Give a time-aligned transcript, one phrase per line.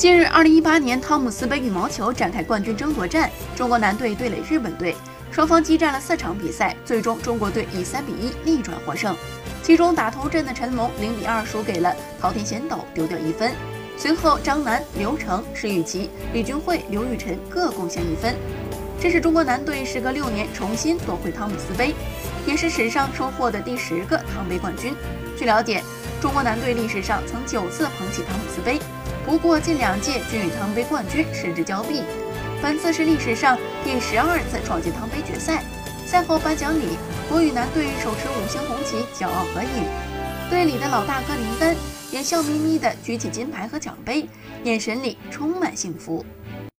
[0.00, 4.96] 近日，二零一八年汤姆斯杯羽毛球展开冠军争夺战，中国男队对垒日本队，
[5.30, 9.14] 双方激战了四场比赛，最终中国队以三比一逆转获胜。
[9.62, 13.52] 其中打头阵的陈龙零比二输给了桃田贤斗，丢掉一分。
[13.98, 18.34] 随后张楠、刘成、石宇奇、李俊慧、刘雨辰各贡献一分。
[18.98, 21.94] 这是中国男队时隔六年重新夺回汤姆斯杯，
[22.46, 24.94] 也是史上收获的第十个汤杯冠军。
[25.36, 25.82] 据了解，
[26.20, 28.78] 中国男队历史上曾九次捧起汤姆斯杯。
[29.24, 32.02] 不过近两届均与汤杯冠军失之交臂，
[32.62, 35.62] 本次是历史上第十二次闯进汤杯决赛。
[36.06, 36.96] 赛后颁奖礼，
[37.28, 39.84] 国羽男队手持五星红旗，骄傲合影。
[40.50, 41.76] 队里的老大哥林丹
[42.10, 44.26] 也笑眯眯地举起金牌和奖杯，
[44.64, 46.24] 眼神里充满幸福。